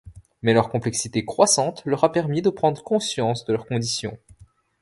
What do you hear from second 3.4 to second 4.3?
de leur condition.